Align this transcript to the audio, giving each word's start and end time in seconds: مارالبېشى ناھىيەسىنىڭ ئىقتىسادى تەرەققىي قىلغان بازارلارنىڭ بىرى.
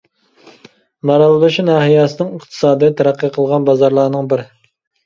مارالبېشى 1.09 1.67
ناھىيەسىنىڭ 1.67 2.35
ئىقتىسادى 2.39 2.93
تەرەققىي 2.99 3.35
قىلغان 3.39 3.71
بازارلارنىڭ 3.71 4.35
بىرى. 4.35 4.53